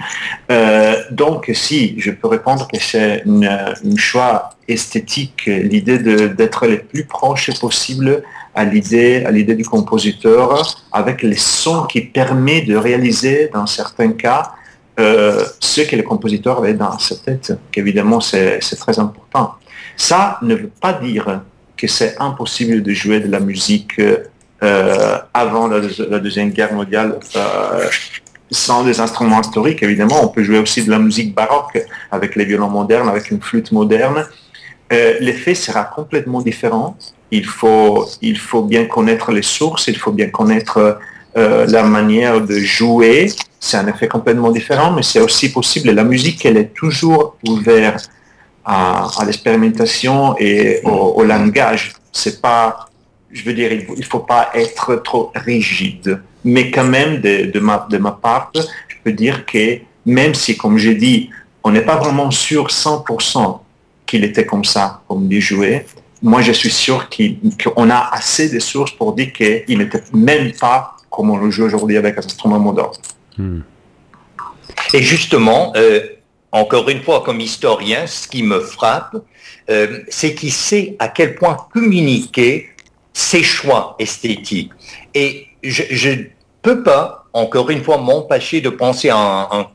Euh, 0.51 0.95
donc, 1.11 1.51
si 1.53 1.99
je 1.99 2.11
peux 2.11 2.27
répondre 2.27 2.67
que 2.67 2.79
c'est 2.79 3.23
un 3.25 3.97
choix 3.97 4.51
esthétique, 4.67 5.45
l'idée 5.45 5.99
d'être 6.29 6.67
le 6.67 6.79
plus 6.79 7.05
proche 7.05 7.59
possible 7.59 8.23
à 8.55 8.63
l'idée, 8.63 9.23
à 9.25 9.31
l'idée 9.31 9.55
du 9.55 9.65
compositeur, 9.65 10.65
avec 10.91 11.21
les 11.21 11.35
sons 11.35 11.83
qui 11.83 12.01
permet 12.01 12.61
de 12.61 12.75
réaliser, 12.75 13.49
dans 13.53 13.67
certains 13.67 14.13
cas, 14.13 14.53
euh, 14.97 15.43
ce 15.59 15.81
que 15.81 15.95
le 15.97 16.03
compositeur 16.03 16.59
avait 16.59 16.73
dans 16.73 16.97
sa 16.97 17.15
tête, 17.17 17.53
qu'évidemment 17.71 18.21
c'est, 18.21 18.59
très 18.79 18.97
important. 18.97 19.55
Ça 19.97 20.39
ne 20.41 20.55
veut 20.55 20.71
pas 20.81 20.93
dire 20.93 21.41
que 21.75 21.87
c'est 21.87 22.15
impossible 22.19 22.81
de 22.81 22.93
jouer 22.93 23.19
de 23.19 23.29
la 23.29 23.41
musique 23.41 23.99
euh, 24.63 25.17
avant 25.33 25.67
la, 25.67 26.19
Deuxième 26.19 26.51
Guerre 26.51 26.73
mondiale 26.73 27.19
sans 28.49 28.83
des 28.83 28.99
instruments 29.01 29.41
historiques. 29.41 29.83
Évidemment, 29.83 30.23
on 30.23 30.27
peut 30.29 30.43
jouer 30.43 30.59
aussi 30.59 30.83
de 30.85 30.89
la 30.89 30.99
musique 30.99 31.35
baroque 31.35 31.83
avec 32.11 32.35
les 32.35 32.45
violons 32.45 32.69
modernes, 32.69 33.09
avec 33.09 33.31
une 33.31 33.41
flûte 33.41 33.73
moderne. 33.73 34.25
L'effet 34.91 35.55
sera 35.55 35.83
complètement 35.83 36.41
différent 36.41 36.97
il 37.31 37.45
faut, 37.45 38.07
il 38.21 38.37
faut 38.37 38.61
bien 38.61 38.85
connaître 38.85 39.31
les 39.31 39.41
sources, 39.41 39.87
il 39.87 39.97
faut 39.97 40.11
bien 40.11 40.29
connaître 40.29 40.99
euh, 41.37 41.65
la 41.67 41.83
manière 41.83 42.41
de 42.41 42.59
jouer. 42.59 43.27
C'est 43.59 43.77
un 43.77 43.87
effet 43.87 44.07
complètement 44.07 44.51
différent, 44.51 44.91
mais 44.91 45.03
c'est 45.03 45.19
aussi 45.19 45.51
possible. 45.51 45.91
La 45.91 46.03
musique, 46.03 46.45
elle 46.45 46.57
est 46.57 46.73
toujours 46.73 47.35
ouverte 47.47 48.09
à, 48.63 49.07
l'expérimentation 49.25 50.35
et 50.39 50.81
au, 50.83 51.23
langage. 51.23 51.93
C'est 52.11 52.41
pas, 52.41 52.87
je 53.31 53.43
veux 53.43 53.53
dire, 53.53 53.71
il 53.71 53.85
ne 53.97 54.03
faut 54.03 54.19
pas 54.19 54.49
être 54.53 54.95
trop 54.97 55.31
rigide. 55.35 56.21
Mais 56.43 56.71
quand 56.71 56.85
même, 56.85 57.21
de, 57.21 57.51
de, 57.51 57.59
ma, 57.59 57.87
de 57.89 57.97
ma 57.97 58.11
part, 58.11 58.51
je 58.55 58.95
peux 59.03 59.11
dire 59.11 59.45
que 59.45 59.79
même 60.05 60.35
si, 60.35 60.55
comme 60.55 60.77
j'ai 60.77 60.95
dit, 60.95 61.29
on 61.63 61.71
n'est 61.71 61.81
pas 61.81 61.97
vraiment 61.97 62.29
sûr 62.29 62.67
100% 62.67 63.59
qu'il 64.05 64.23
était 64.23 64.45
comme 64.45 64.65
ça, 64.65 65.01
comme 65.07 65.31
il 65.31 65.41
jouait, 65.41 65.85
moi, 66.21 66.41
je 66.41 66.51
suis 66.51 66.71
sûr 66.71 67.07
qu'on 67.63 67.89
a 67.89 68.09
assez 68.11 68.49
de 68.49 68.59
sources 68.59 68.91
pour 68.91 69.13
dire 69.13 69.31
qu'il 69.31 69.77
n'était 69.77 70.01
même 70.13 70.51
pas 70.53 70.95
comme 71.09 71.29
on 71.29 71.37
le 71.37 71.49
joue 71.51 71.65
aujourd'hui 71.65 71.97
avec 71.97 72.17
un 72.17 72.25
instrument 72.25 72.59
moderne. 72.59 72.91
Hmm. 73.37 73.59
Et 74.93 75.01
justement, 75.01 75.71
euh, 75.75 76.01
encore 76.51 76.89
une 76.89 77.01
fois, 77.01 77.21
comme 77.23 77.39
historien, 77.39 78.07
ce 78.07 78.27
qui 78.27 78.43
me 78.43 78.59
frappe, 78.59 79.15
euh, 79.69 79.99
c'est 80.09 80.35
qu'il 80.35 80.51
sait 80.51 80.95
à 80.99 81.07
quel 81.07 81.35
point 81.35 81.57
communiquer 81.73 82.69
ses 83.13 83.43
choix 83.43 83.95
esthétiques. 83.99 84.71
Et 85.13 85.47
je 85.63 86.09
ne 86.09 86.23
peux 86.61 86.83
pas, 86.83 87.25
encore 87.33 87.69
une 87.69 87.83
fois, 87.83 87.97
m'empêcher 87.97 88.61
de 88.61 88.69
penser 88.69 89.09
à 89.09 89.17
un 89.17 89.47
un 89.51 89.67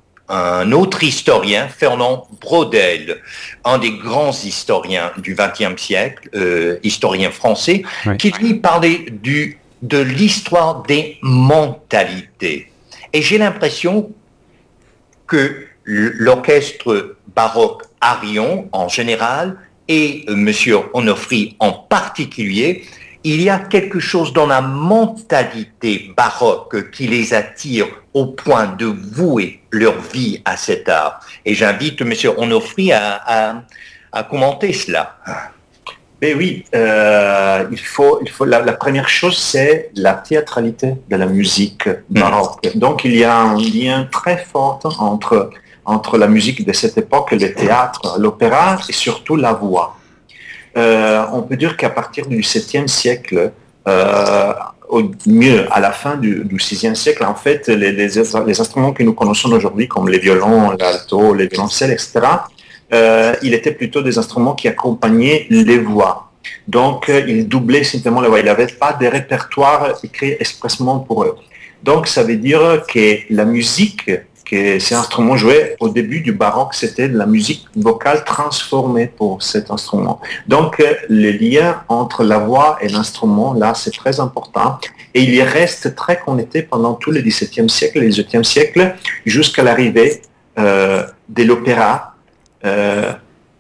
autre 0.73 1.03
historien, 1.03 1.69
Fernand 1.69 2.29
Brodel, 2.41 3.21
un 3.65 3.79
des 3.79 3.93
grands 3.93 4.31
historiens 4.31 5.13
du 5.19 5.35
XXe 5.35 5.81
siècle, 5.81 6.29
euh, 6.35 6.79
historien 6.83 7.31
français, 7.31 7.83
qui 8.19 8.31
lui 8.31 8.55
parlait 8.55 9.07
du, 9.11 9.59
de 9.83 9.99
l'histoire 9.99 10.83
des 10.83 11.19
mentalités. 11.23 12.71
Et 13.13 13.23
j'ai 13.23 13.39
l'impression 13.39 14.11
que 15.27 15.67
l'orchestre 15.85 17.17
baroque 17.35 17.83
Arion 18.01 18.69
en 18.73 18.89
général 18.89 19.57
et 19.89 20.25
M. 20.29 20.53
Onofri 20.95 21.57
en 21.59 21.73
particulier 21.73 22.85
il 23.25 23.43
y 23.43 23.51
a 23.51 23.59
quelque 23.59 24.01
chose 24.01 24.33
dans 24.33 24.47
la 24.47 24.61
mentalité 24.61 26.13
baroque 26.17 26.91
qui 26.91 27.07
les 27.07 27.35
attire 27.35 27.87
au 28.15 28.27
point 28.27 28.67
de 28.67 28.87
vouer 28.87 29.61
leur 29.71 30.01
vie 30.01 30.41
à 30.45 30.57
cet 30.57 30.89
art. 30.89 31.21
Et 31.45 31.55
j'invite 31.55 32.01
M. 32.01 32.13
Onofri 32.39 32.93
à, 32.93 33.63
à, 34.13 34.23
commenter 34.25 34.73
cela. 34.73 35.17
Mais 36.23 36.35
oui, 36.35 36.65
euh, 36.75 37.65
il 37.71 37.79
faut, 37.79 38.21
il 38.23 38.31
faut 38.31 38.45
la, 38.45 38.61
première 38.73 39.09
chose, 39.09 39.39
c'est 39.39 39.91
la 39.95 40.15
théâtralité 40.15 40.95
de 41.09 41.17
la 41.17 41.27
musique 41.27 41.89
baroque. 42.09 42.69
Donc 42.75 43.05
il 43.05 43.17
y 43.17 43.25
a 43.25 43.37
un 43.37 43.57
lien 43.57 44.07
très 44.11 44.37
fort 44.39 44.81
entre, 44.99 45.51
entre 45.85 46.19
la 46.19 46.27
musique 46.27 46.67
de 46.67 46.73
cette 46.73 46.99
époque, 46.99 47.33
le 47.33 47.53
théâtre, 47.53 48.17
l'opéra 48.19 48.79
et 48.89 48.93
surtout 48.93 49.37
la 49.37 49.53
voix. 49.53 49.97
Euh, 50.77 51.25
on 51.33 51.43
peut 51.43 51.57
dire 51.57 51.77
qu'à 51.77 51.91
partir 51.91 52.27
du 52.27 52.41
7e 52.41 52.87
siècle, 52.87 53.53
euh, 53.89 54.53
au 54.89 55.03
mieux 55.27 55.67
à 55.73 55.81
la 55.81 55.93
fin 55.93 56.17
du, 56.17 56.45
du 56.45 56.59
sixième 56.59 56.97
siècle, 56.97 57.25
en 57.25 57.35
fait, 57.35 57.69
les, 57.69 58.61
instruments 58.61 58.93
que 58.93 59.03
nous 59.03 59.15
connaissons 59.15 59.53
aujourd'hui, 59.53 59.89
comme 59.89 60.09
les 60.09 60.19
violons, 60.19 60.71
l'alto, 60.79 61.35
les 61.35 61.47
violoncelles, 61.47 61.93
etc., 61.93 62.21
euh, 62.93 63.35
il 63.43 63.55
était 63.55 63.71
plutôt 63.71 64.03
des 64.03 64.19
instruments 64.19 64.55
qui 64.55 64.67
accompagnaient 64.67 65.47
les 65.49 65.79
voix. 65.79 66.33
Donc, 66.67 67.09
euh, 67.09 67.23
il 67.27 67.47
doublait 67.47 67.85
simplement 67.85 68.21
les 68.21 68.29
voix. 68.29 68.41
Il 68.41 68.47
n'avait 68.47 68.67
pas 68.67 68.93
de 68.93 69.07
répertoire 69.07 69.95
écrit 70.03 70.37
expressement 70.41 70.99
pour 70.99 71.25
eux. 71.25 71.37
Donc, 71.83 72.09
ça 72.09 72.25
veut 72.25 72.37
dire 72.37 72.83
que 72.93 73.19
la 73.31 73.45
musique 73.45 74.11
que 74.51 74.79
ces 74.79 74.95
instruments 74.95 75.37
jouaient 75.37 75.77
au 75.79 75.89
début 75.89 76.21
du 76.21 76.33
baroque, 76.33 76.75
c'était 76.75 77.09
de 77.09 77.17
la 77.17 77.27
musique 77.27 77.67
vocale 77.77 78.25
transformée 78.25 79.07
pour 79.07 79.43
cet 79.43 79.71
instrument. 79.71 80.21
Donc, 80.49 80.81
euh, 80.81 80.95
le 81.09 81.31
lien 81.31 81.83
entre 81.89 82.25
la 82.25 82.39
voix 82.39 82.77
et 82.81 82.89
l'instrument, 82.89 83.55
là, 83.55 83.75
c'est 83.75 83.93
très 83.93 84.19
important. 84.19 84.79
Et 85.15 85.23
il 85.23 85.33
y 85.35 85.43
reste 85.43 85.95
très 85.95 86.19
connecté 86.19 86.63
pendant 86.63 86.95
tout 86.95 87.13
le 87.13 87.21
XVIIe 87.21 87.71
siècle 87.71 87.99
et 87.99 88.01
le 88.01 88.09
XVIIIe 88.09 88.45
siècle, 88.45 88.95
jusqu'à 89.25 89.63
l'arrivée 89.63 90.23
euh, 90.59 91.05
de 91.29 91.43
l'opéra, 91.45 92.15
euh, 92.65 93.13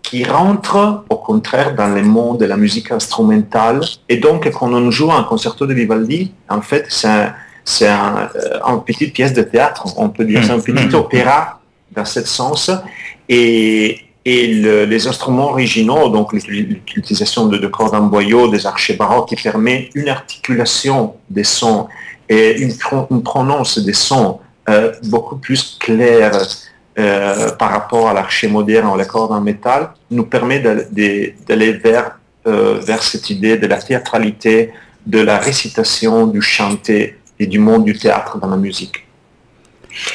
qui 0.02 0.25
rentre 0.25 1.04
au 1.09 1.16
contraire 1.16 1.76
dans 1.76 1.88
le 1.88 2.02
monde 2.02 2.38
de 2.38 2.47
la 2.47 2.56
musique 2.56 2.90
instrumentale. 2.90 3.80
Et 4.09 4.16
donc, 4.16 4.50
quand 4.50 4.73
on 4.73 4.90
joue 4.90 5.12
un 5.12 5.23
concerto 5.23 5.66
de 5.66 5.75
Vivaldi, 5.75 6.32
en 6.49 6.62
fait, 6.62 6.87
c'est 6.88 7.06
un, 7.06 7.32
c'est 7.71 7.89
un, 7.89 8.29
une 8.67 8.83
petite 8.85 9.12
pièce 9.15 9.33
de 9.33 9.43
théâtre, 9.43 9.87
on 9.97 10.09
peut 10.09 10.25
dire, 10.25 10.43
c'est 10.45 10.50
un 10.50 10.61
petit 10.61 10.95
opéra 10.95 11.61
dans 11.93 12.05
ce 12.05 12.25
sens. 12.25 12.71
Et, 13.29 14.00
et 14.25 14.47
le, 14.49 14.85
les 14.85 15.07
instruments 15.07 15.50
originaux, 15.50 16.09
donc 16.09 16.33
l'utilisation 16.33 17.47
de, 17.47 17.57
de 17.59 17.67
cordes 17.69 17.95
en 17.95 18.03
boyau, 18.03 18.49
des 18.49 18.67
archers 18.67 18.95
baroques, 18.95 19.29
qui 19.29 19.37
permet 19.37 19.91
une 19.95 20.09
articulation 20.09 21.15
des 21.29 21.45
sons 21.45 21.89
et 22.29 22.61
une, 22.61 22.73
une 23.11 23.23
prononce 23.23 23.79
des 23.79 23.93
sons 23.93 24.41
euh, 24.69 24.93
beaucoup 25.05 25.37
plus 25.37 25.77
claire 25.81 26.33
euh, 26.99 27.50
par 27.53 27.71
rapport 27.71 28.09
à 28.09 28.15
l'archer 28.15 28.49
moderne 28.49 28.89
ou 28.89 28.97
la 28.97 29.05
corde 29.05 29.33
en 29.33 29.41
métal, 29.41 29.91
nous 30.11 30.25
permet 30.25 30.59
d'aller 30.61 31.73
vers, 31.73 32.19
euh, 32.47 32.81
vers 32.81 33.03
cette 33.03 33.31
idée 33.31 33.57
de 33.57 33.67
la 33.67 33.79
théâtralité, 33.79 34.73
de 35.07 35.21
la 35.21 35.39
récitation, 35.39 36.27
du 36.27 36.43
chanter 36.43 37.20
et 37.40 37.47
du 37.47 37.59
monde 37.59 37.85
du 37.85 37.99
théâtre 37.99 38.38
dans 38.38 38.49
la 38.49 38.56
musique. 38.56 39.06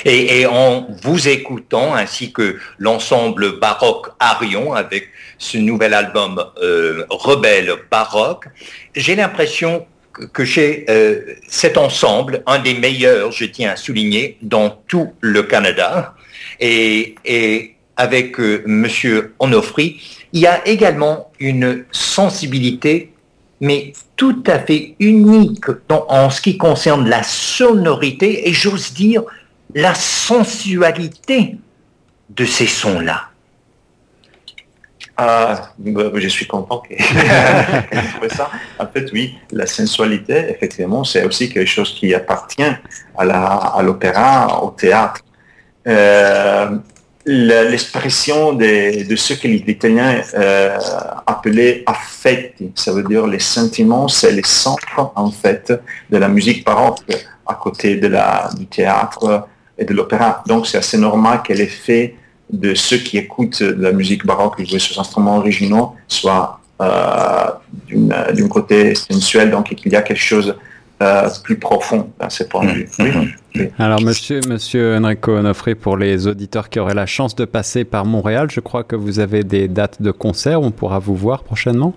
Et, 0.05 0.45
en 0.45 0.87
vous 1.03 1.27
écoutant, 1.27 1.95
ainsi 1.95 2.31
que 2.31 2.57
l'ensemble 2.77 3.59
baroque 3.59 4.07
Arion 4.19 4.73
avec 4.73 5.09
ce 5.37 5.57
nouvel 5.57 5.93
album 5.93 6.41
euh, 6.63 7.03
Rebelle 7.09 7.73
baroque, 7.91 8.45
j'ai 8.95 9.15
l'impression 9.15 9.85
que, 10.31 10.45
j'ai 10.45 10.85
euh, 10.89 11.19
cet 11.49 11.77
ensemble, 11.77 12.41
un 12.45 12.59
des 12.59 12.73
meilleurs, 12.73 13.33
je 13.33 13.43
tiens 13.45 13.71
à 13.71 13.75
souligner, 13.75 14.37
dans 14.41 14.69
tout 14.87 15.13
le 15.19 15.43
Canada. 15.43 16.15
Et, 16.61 17.15
et 17.25 17.75
avec 17.97 18.39
euh, 18.39 18.63
Monsieur 18.65 19.33
Onofri, 19.39 20.01
il 20.31 20.39
y 20.39 20.47
a 20.47 20.65
également 20.65 21.31
une 21.39 21.85
sensibilité 21.91 23.11
mais 23.61 23.93
tout 24.15 24.43
à 24.47 24.59
fait 24.59 24.95
unique 24.99 25.65
en 25.89 26.29
ce 26.29 26.41
qui 26.41 26.57
concerne 26.57 27.07
la 27.09 27.23
sonorité 27.23 28.47
et 28.47 28.53
j'ose 28.53 28.93
dire 28.93 29.23
la 29.73 29.93
sensualité 29.95 31.57
de 32.29 32.45
ces 32.45 32.67
sons-là. 32.67 33.29
Ah, 35.17 35.71
bah, 35.77 36.11
je 36.15 36.27
suis 36.27 36.45
content 36.45 36.79
que 36.89 36.95
ça. 38.35 38.51
En 38.77 38.87
fait, 38.87 39.09
oui, 39.13 39.37
la 39.51 39.65
sensualité, 39.65 40.49
effectivement, 40.49 41.05
c'est 41.05 41.23
aussi 41.23 41.49
quelque 41.49 41.69
chose 41.69 41.95
qui 41.95 42.13
appartient 42.13 42.63
à 43.17 43.81
l'opéra, 43.81 44.61
au 44.61 44.71
théâtre. 44.71 45.21
Euh, 45.87 46.77
l'expression 47.25 48.53
de, 48.53 49.07
de, 49.07 49.15
ce 49.15 49.33
que 49.33 49.47
les 49.47 49.63
Italiens 49.67 50.21
euh, 50.35 50.77
appelaient 51.25 51.83
affetti, 51.85 52.71
ça 52.75 52.91
veut 52.91 53.03
dire 53.03 53.25
les 53.25 53.39
sentiments, 53.39 54.07
c'est 54.07 54.31
les 54.31 54.45
centres 54.45 55.11
en 55.15 55.31
fait 55.31 55.73
de 56.09 56.17
la 56.17 56.27
musique 56.27 56.63
baroque 56.63 56.99
à 57.47 57.55
côté 57.55 57.95
de 57.95 58.07
la, 58.07 58.49
du 58.57 58.67
théâtre 58.67 59.47
et 59.77 59.85
de 59.85 59.93
l'opéra. 59.93 60.43
Donc 60.45 60.67
c'est 60.67 60.77
assez 60.77 60.97
normal 60.97 61.41
que 61.43 61.53
l'effet 61.53 62.15
de 62.51 62.75
ceux 62.75 62.97
qui 62.97 63.17
écoutent 63.17 63.63
de 63.63 63.81
la 63.81 63.91
musique 63.91 64.25
baroque 64.25 64.63
jouent 64.63 64.77
sur 64.79 64.99
instruments 64.99 65.37
originaux 65.37 65.95
soit 66.07 66.59
euh, 66.81 67.49
d'un 67.91 68.47
côté 68.47 68.93
sensuel, 68.93 69.49
donc 69.49 69.71
il 69.71 69.91
y 69.91 69.95
a 69.95 70.01
quelque 70.01 70.17
chose 70.17 70.55
euh, 71.01 71.29
plus 71.43 71.57
profond 71.57 72.09
à 72.19 72.29
ce 72.29 72.43
point 72.43 72.65
de 72.65 72.71
vue. 72.71 72.89
Oui. 72.99 73.09
Oui. 73.55 73.69
Alors, 73.79 74.01
monsieur, 74.01 74.39
monsieur 74.47 74.97
Enrico 74.97 75.31
Onofre, 75.33 75.75
pour 75.75 75.97
les 75.97 76.27
auditeurs 76.27 76.69
qui 76.69 76.79
auraient 76.79 76.93
la 76.93 77.05
chance 77.05 77.35
de 77.35 77.45
passer 77.45 77.83
par 77.83 78.05
Montréal, 78.05 78.47
je 78.49 78.59
crois 78.59 78.83
que 78.83 78.95
vous 78.95 79.19
avez 79.19 79.43
des 79.43 79.67
dates 79.67 80.01
de 80.01 80.11
concert. 80.11 80.61
On 80.61 80.71
pourra 80.71 80.99
vous 80.99 81.15
voir 81.15 81.43
prochainement. 81.43 81.93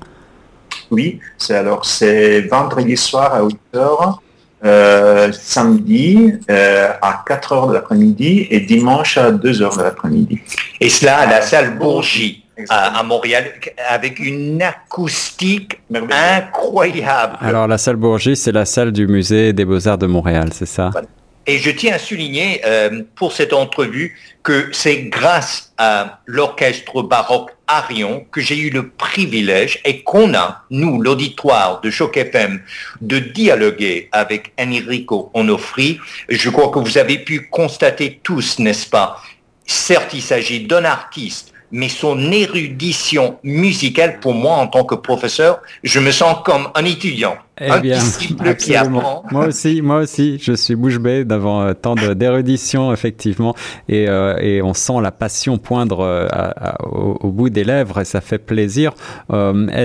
Oui, 0.90 1.20
c'est 1.36 1.54
alors 1.54 1.84
c'est 1.84 2.42
vendredi 2.42 2.96
soir 2.96 3.34
à 3.34 3.42
8 3.42 3.58
h, 3.74 4.16
euh, 4.64 5.32
samedi 5.32 6.34
euh, 6.50 6.88
à 7.00 7.22
4 7.26 7.54
h 7.54 7.68
de 7.68 7.74
l'après-midi 7.74 8.46
et 8.50 8.60
dimanche 8.60 9.18
à 9.18 9.30
2 9.30 9.52
h 9.52 9.78
de 9.78 9.82
l'après-midi. 9.82 10.40
Et 10.80 10.88
cela 10.88 11.18
à 11.18 11.26
la 11.26 11.42
salle 11.42 11.78
Bourgie 11.78 12.44
à, 12.68 12.98
à, 12.98 13.02
Montréal 13.02 13.52
avec 13.88 14.18
une 14.18 14.62
acoustique 14.62 15.80
incroyable. 16.10 17.36
Alors 17.40 17.66
la 17.66 17.78
salle 17.78 17.96
Bourgie, 17.96 18.36
c'est 18.36 18.52
la 18.52 18.64
salle 18.64 18.92
du 18.92 19.06
musée 19.06 19.52
des 19.52 19.64
beaux-arts 19.64 19.98
de 19.98 20.06
Montréal, 20.06 20.50
c'est 20.52 20.66
ça? 20.66 20.90
Voilà. 20.92 21.08
Et 21.48 21.56
je 21.56 21.70
tiens 21.70 21.94
à 21.94 21.98
souligner 21.98 22.60
euh, 22.66 23.04
pour 23.14 23.32
cette 23.32 23.54
entrevue 23.54 24.14
que 24.42 24.68
c'est 24.72 25.04
grâce 25.04 25.72
à 25.78 26.20
l'orchestre 26.26 27.00
baroque 27.00 27.52
Arion 27.66 28.26
que 28.30 28.42
j'ai 28.42 28.58
eu 28.58 28.68
le 28.68 28.90
privilège 28.90 29.80
et 29.86 30.02
qu'on 30.02 30.34
a, 30.34 30.64
nous, 30.68 31.00
l'auditoire 31.00 31.80
de 31.80 31.88
Choc 31.88 32.18
FM, 32.18 32.60
de 33.00 33.18
dialoguer 33.18 34.10
avec 34.12 34.52
Enrico 34.60 35.30
Onofri. 35.32 35.98
Je 36.28 36.50
crois 36.50 36.68
que 36.68 36.80
vous 36.80 36.98
avez 36.98 37.18
pu 37.18 37.48
constater 37.48 38.20
tous, 38.22 38.58
n'est-ce 38.58 38.86
pas? 38.86 39.22
Certes, 39.64 40.12
il 40.12 40.22
s'agit 40.22 40.66
d'un 40.66 40.84
artiste 40.84 41.54
mais 41.70 41.88
son 41.88 42.32
érudition 42.32 43.38
musicale, 43.42 44.20
pour 44.20 44.34
moi, 44.34 44.56
en 44.56 44.66
tant 44.66 44.84
que 44.84 44.94
professeur, 44.94 45.60
je 45.82 46.00
me 46.00 46.10
sens 46.10 46.36
comme 46.44 46.68
un 46.74 46.84
étudiant. 46.84 47.36
Eh 47.60 47.70
un 47.70 47.80
bien, 47.80 47.98
disciple 47.98 48.54
qui 48.54 48.76
apprend. 48.76 49.24
Moi 49.32 49.46
aussi, 49.46 49.82
moi 49.82 49.98
aussi, 49.98 50.38
je 50.40 50.52
suis 50.52 50.76
bouche 50.76 50.98
bée 50.98 51.24
devant 51.24 51.62
euh, 51.62 51.74
tant 51.74 51.96
d'érudition, 51.96 52.92
effectivement, 52.92 53.54
et, 53.88 54.08
euh, 54.08 54.36
et, 54.38 54.62
on 54.62 54.74
sent 54.74 55.00
la 55.02 55.10
passion 55.10 55.58
poindre 55.58 56.00
euh, 56.00 56.26
à, 56.30 56.74
à, 56.74 56.86
au, 56.86 57.18
au, 57.20 57.32
bout 57.32 57.50
des 57.50 57.64
lèvres, 57.64 58.00
et 58.00 58.04
ça 58.04 58.20
fait 58.20 58.38
plaisir. 58.38 58.92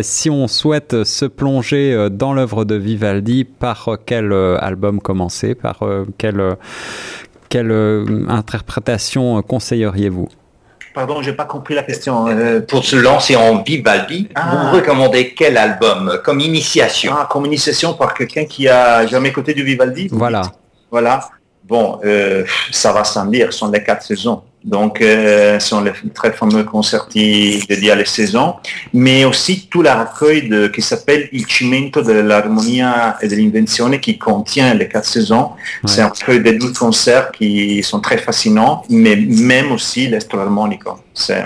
Si 0.03 0.29
on 0.29 0.47
souhaite 0.47 1.03
se 1.03 1.25
plonger 1.25 2.09
dans 2.11 2.33
l'œuvre 2.33 2.63
de 2.63 2.75
Vivaldi, 2.75 3.43
par 3.43 3.89
quel 4.05 4.31
album 4.33 5.01
commencer? 5.01 5.55
Par 5.55 5.79
quelle, 6.17 6.57
quelle 7.49 7.71
interprétation 8.29 9.41
conseilleriez-vous? 9.41 10.29
Pardon, 10.93 11.21
j'ai 11.21 11.33
pas 11.33 11.45
compris 11.45 11.73
la 11.73 11.83
question. 11.83 12.27
Euh, 12.27 12.61
pour 12.61 12.85
se 12.85 12.95
lancer 12.95 13.35
en 13.35 13.63
Vivaldi, 13.63 14.29
ah. 14.35 14.69
vous 14.69 14.75
recommandez 14.75 15.33
quel 15.33 15.57
album 15.57 16.19
comme 16.23 16.39
initiation 16.39 17.13
ah, 17.17 17.27
Comme 17.29 17.45
initiation 17.47 17.93
par 17.93 18.13
quelqu'un 18.13 18.45
qui 18.45 18.67
a 18.67 19.07
jamais 19.07 19.29
écouté 19.29 19.53
du 19.53 19.63
Vivaldi 19.63 20.07
Voilà. 20.11 20.43
Voilà. 20.91 21.29
Bon, 21.63 21.99
euh, 22.05 22.43
ça 22.71 22.91
va 22.91 23.03
sans 23.03 23.25
dire, 23.25 23.51
ce 23.51 23.59
sont 23.59 23.71
les 23.71 23.83
quatre 23.83 24.03
saisons. 24.03 24.43
Donc, 24.63 25.01
euh, 25.01 25.59
ce 25.59 25.69
sont 25.69 25.81
les 25.81 25.91
très 26.13 26.31
fameux 26.31 26.63
concerti 26.63 27.63
dédiés 27.67 27.91
à 27.91 27.95
les 27.95 28.05
saisons, 28.05 28.55
mais 28.93 29.25
aussi 29.25 29.67
tout 29.69 29.81
le 29.81 29.89
recueil 29.89 30.47
de, 30.47 30.67
qui 30.67 30.81
s'appelle 30.81 31.27
Il 31.33 31.45
cimento 31.45 32.01
dell'armonia 32.01 33.17
e 33.21 33.27
dell'invenzione 33.27 33.99
qui 33.99 34.17
contient 34.17 34.73
les 34.73 34.87
quatre 34.87 35.05
saisons. 35.05 35.51
Ouais. 35.51 35.89
C'est 35.89 36.01
un 36.01 36.07
recueil 36.07 36.41
de 36.41 36.51
12 36.51 36.77
concerts 36.77 37.31
qui 37.31 37.83
sont 37.83 37.99
très 37.99 38.17
fascinants, 38.17 38.83
mais 38.89 39.15
même 39.15 39.71
aussi 39.73 40.07
l'estro 40.07 40.39
harmonico. 40.39 40.97
C'est 41.13 41.43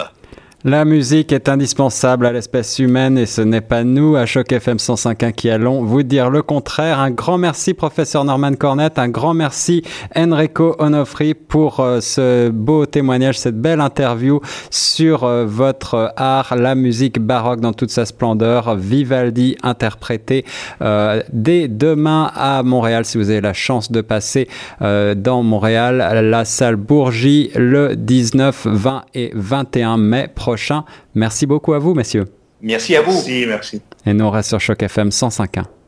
La 0.65 0.85
musique 0.85 1.33
est 1.33 1.49
indispensable 1.49 2.25
à 2.25 2.31
l'espèce 2.31 2.79
humaine 2.79 3.19
et 3.19 3.27
ce 3.27 3.41
n'est 3.41 3.61
pas 3.61 3.83
nous 3.83 4.15
à 4.15 4.27
Choc 4.27 4.53
FM 4.53 4.77
105.1 4.77 5.33
qui 5.33 5.51
allons 5.51 5.83
vous 5.83 6.05
dire 6.05 6.31
le 6.31 6.41
contraire. 6.41 7.01
Un 7.01 7.11
grand 7.11 7.37
merci 7.37 7.75
professeur 7.75 8.25
Norman 8.25 8.53
Cornette, 8.55 8.97
un 9.01 9.09
grand 9.09 9.35
merci 9.35 9.83
Enrico 10.15 10.77
Onofri 10.79 11.35
pour 11.35 11.81
euh, 11.81 12.01
ce 12.01 12.49
beau 12.49 12.87
témoignage, 12.87 13.41
cette 13.41 13.61
belle 13.61 13.81
interview 13.81 14.41
sur 14.71 15.25
euh, 15.25 15.47
votre 15.47 16.13
art, 16.17 16.55
la 16.55 16.77
musique 16.77 17.19
baroque 17.19 17.59
dans 17.59 17.73
toute 17.73 17.91
sa 17.91 18.07
splendeur, 18.07 18.77
Vivaldi 18.77 19.57
interprété 19.65 20.45
euh, 20.81 21.25
dès 21.33 21.67
demain 21.67 22.31
à 22.37 22.63
Montréal 22.63 23.05
si 23.05 23.19
vous 23.19 23.31
avez 23.31 23.41
la 23.41 23.53
chance 23.53 23.91
de 23.91 24.01
passer 24.01 24.47
dans 24.81 25.43
Montréal, 25.43 26.23
la 26.23 26.45
salle 26.45 26.77
Bourgie 26.77 27.51
le 27.57 27.97
19, 27.97 28.69
20 28.71 29.03
et 29.15 29.33
21 29.35 29.97
mai 29.97 30.29
prochain 30.53 30.85
Merci 31.15 31.47
beaucoup 31.47 31.73
à 31.73 31.79
vous, 31.79 31.95
messieurs. 31.95 32.27
Merci 32.61 32.95
à 32.95 33.01
vous. 33.01 33.13
Merci, 33.13 33.47
merci. 33.47 33.83
Et 34.05 34.13
nous, 34.13 34.27
on 34.27 34.31
reste 34.31 34.51
sur 34.51 34.61
Choc 34.61 34.83
FM 34.83 35.09
105.1. 35.09 35.82